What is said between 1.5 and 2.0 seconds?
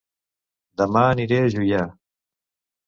Juià